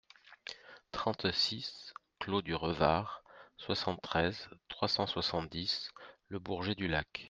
trente-six 0.91 1.93
clos 2.17 2.41
du 2.41 2.55
Revard, 2.55 3.21
soixante-treize, 3.57 4.49
trois 4.67 4.87
cent 4.87 5.05
soixante-dix, 5.05 5.91
Le 6.27 6.39
Bourget-du-Lac 6.39 7.19